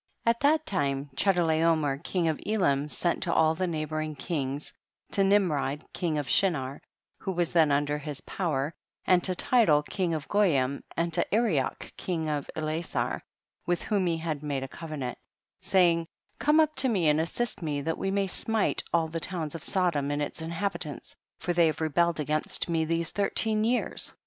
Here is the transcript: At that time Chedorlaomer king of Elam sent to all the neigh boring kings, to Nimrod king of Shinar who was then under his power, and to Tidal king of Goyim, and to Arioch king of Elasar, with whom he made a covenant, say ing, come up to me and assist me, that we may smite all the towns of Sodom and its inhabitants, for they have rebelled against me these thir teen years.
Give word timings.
At 0.25 0.39
that 0.39 0.65
time 0.65 1.11
Chedorlaomer 1.15 2.03
king 2.03 2.27
of 2.27 2.39
Elam 2.43 2.87
sent 2.89 3.21
to 3.21 3.31
all 3.31 3.53
the 3.53 3.67
neigh 3.67 3.85
boring 3.85 4.15
kings, 4.15 4.73
to 5.11 5.23
Nimrod 5.23 5.85
king 5.93 6.17
of 6.17 6.27
Shinar 6.27 6.81
who 7.19 7.31
was 7.31 7.53
then 7.53 7.71
under 7.71 7.99
his 7.99 8.19
power, 8.21 8.73
and 9.05 9.23
to 9.23 9.35
Tidal 9.35 9.83
king 9.83 10.15
of 10.15 10.27
Goyim, 10.27 10.83
and 10.97 11.13
to 11.13 11.27
Arioch 11.31 11.93
king 11.97 12.27
of 12.29 12.49
Elasar, 12.55 13.21
with 13.67 13.83
whom 13.83 14.07
he 14.07 14.23
made 14.41 14.63
a 14.63 14.67
covenant, 14.67 15.19
say 15.59 15.91
ing, 15.91 16.07
come 16.39 16.59
up 16.59 16.73
to 16.77 16.89
me 16.89 17.07
and 17.07 17.21
assist 17.21 17.61
me, 17.61 17.79
that 17.83 17.99
we 17.99 18.09
may 18.09 18.25
smite 18.25 18.81
all 18.91 19.07
the 19.07 19.19
towns 19.19 19.53
of 19.53 19.63
Sodom 19.63 20.09
and 20.09 20.19
its 20.19 20.41
inhabitants, 20.41 21.15
for 21.37 21.53
they 21.53 21.67
have 21.67 21.79
rebelled 21.79 22.19
against 22.19 22.69
me 22.69 22.85
these 22.85 23.11
thir 23.11 23.29
teen 23.29 23.63
years. 23.63 24.11